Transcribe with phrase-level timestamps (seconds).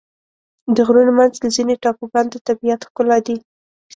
[0.75, 3.37] د غرونو منځ کې ځینې ټاپوګان د طبیعت ښکلا دي.